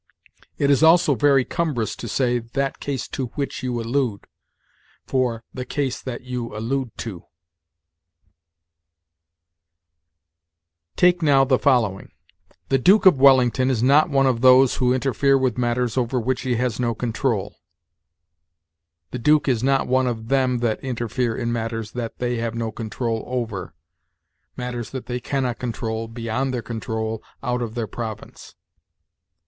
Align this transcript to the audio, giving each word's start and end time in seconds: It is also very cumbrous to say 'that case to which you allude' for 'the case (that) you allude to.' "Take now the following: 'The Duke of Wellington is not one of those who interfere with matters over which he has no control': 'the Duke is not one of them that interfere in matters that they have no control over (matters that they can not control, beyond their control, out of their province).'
It 0.57 0.71
is 0.71 0.81
also 0.81 1.13
very 1.13 1.45
cumbrous 1.45 1.95
to 1.97 2.07
say 2.07 2.39
'that 2.39 2.79
case 2.79 3.07
to 3.09 3.27
which 3.35 3.61
you 3.61 3.79
allude' 3.79 4.25
for 5.05 5.43
'the 5.53 5.65
case 5.65 6.01
(that) 6.01 6.21
you 6.21 6.57
allude 6.57 6.89
to.' 6.97 7.25
"Take 10.95 11.21
now 11.21 11.43
the 11.45 11.59
following: 11.59 12.09
'The 12.69 12.79
Duke 12.79 13.05
of 13.05 13.19
Wellington 13.19 13.69
is 13.69 13.83
not 13.83 14.09
one 14.09 14.25
of 14.25 14.41
those 14.41 14.77
who 14.77 14.91
interfere 14.91 15.37
with 15.37 15.59
matters 15.59 15.95
over 15.95 16.19
which 16.19 16.41
he 16.41 16.55
has 16.55 16.79
no 16.79 16.95
control': 16.95 17.57
'the 19.11 19.19
Duke 19.19 19.47
is 19.47 19.61
not 19.61 19.87
one 19.87 20.07
of 20.07 20.29
them 20.29 20.61
that 20.61 20.83
interfere 20.83 21.37
in 21.37 21.53
matters 21.53 21.91
that 21.91 22.17
they 22.17 22.37
have 22.37 22.55
no 22.55 22.71
control 22.71 23.23
over 23.27 23.75
(matters 24.57 24.89
that 24.89 25.05
they 25.05 25.19
can 25.19 25.43
not 25.43 25.59
control, 25.59 26.07
beyond 26.07 26.51
their 26.51 26.63
control, 26.63 27.21
out 27.43 27.61
of 27.61 27.75
their 27.75 27.85
province).' 27.85 28.55